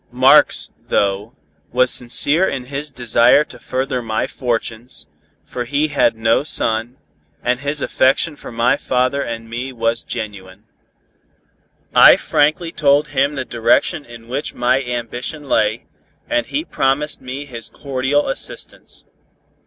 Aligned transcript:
Marx, 0.11 0.71
though, 0.87 1.35
was 1.71 1.91
sincere 1.91 2.49
in 2.49 2.65
his 2.65 2.91
desire 2.91 3.43
to 3.43 3.59
further 3.59 4.01
my 4.01 4.25
fortunes, 4.25 5.05
for 5.45 5.63
he 5.65 5.89
had 5.89 6.15
no 6.15 6.41
son, 6.41 6.97
and 7.43 7.59
his 7.59 7.83
affection 7.83 8.35
for 8.35 8.51
my 8.51 8.75
father 8.77 9.21
and 9.21 9.47
me 9.47 9.71
was 9.71 10.01
genuine. 10.01 10.63
I 11.93 12.15
frankly 12.17 12.71
told 12.71 13.09
him 13.09 13.35
the 13.35 13.45
direction 13.45 14.03
in 14.03 14.27
which 14.27 14.55
my 14.55 14.81
ambition 14.81 15.47
lay, 15.47 15.85
and 16.27 16.47
he 16.47 16.65
promised 16.65 17.21
me 17.21 17.45
his 17.45 17.69
cordial 17.69 18.27
assistance. 18.27 19.05